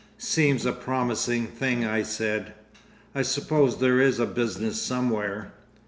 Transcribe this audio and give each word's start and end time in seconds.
"Seems 0.17 0.65
a 0.65 0.71
promising 0.71 1.45
thing," 1.45 1.85
I 1.85 2.01
said. 2.01 2.55
"I 3.13 3.21
suppose 3.21 3.77
there 3.77 3.99
is 4.01 4.19
a 4.19 4.25
business 4.25 4.81
somewhere?" 4.81 5.53